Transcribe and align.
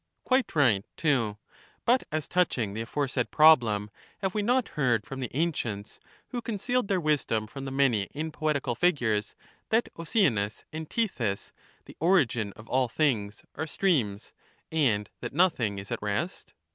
Quite 0.23 0.55
right 0.55 0.83
too; 0.97 1.37
but 1.85 2.05
as 2.11 2.27
touching 2.27 2.73
the 2.73 2.81
aforesaid 2.81 3.29
problem, 3.29 3.91
have 4.23 4.33
we 4.33 4.41
not 4.41 4.69
heard 4.69 5.05
from 5.05 5.19
the 5.19 5.29
ancients, 5.31 5.99
who 6.29 6.41
con 6.41 6.55
cealed 6.57 6.87
their 6.87 6.99
wisdom 6.99 7.45
from 7.45 7.65
the 7.65 7.71
many 7.71 8.05
in 8.11 8.31
poetical 8.31 8.73
figures, 8.73 9.35
that 9.69 9.93
pceanus 9.93 10.63
and 10.73 10.89
Tethys, 10.89 11.51
the 11.85 11.95
origin 11.99 12.51
of 12.53 12.67
all 12.67 12.87
things, 12.87 13.43
are 13.53 13.67
streams, 13.67 14.33
ari3"11Ta"t 14.73 15.35
nothingls 15.35 15.91
at 15.91 16.01
rest 16.01 16.53